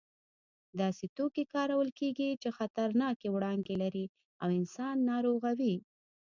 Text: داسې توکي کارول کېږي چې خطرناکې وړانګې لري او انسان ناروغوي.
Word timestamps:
داسې 0.79 1.05
توکي 1.17 1.43
کارول 1.53 1.89
کېږي 1.99 2.29
چې 2.41 2.49
خطرناکې 2.57 3.27
وړانګې 3.31 3.75
لري 3.83 4.05
او 4.41 4.47
انسان 4.59 4.95
ناروغوي. 5.11 5.75